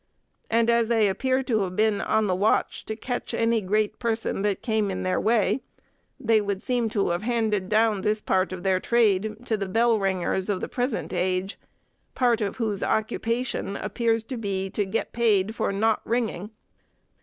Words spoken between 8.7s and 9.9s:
trade to the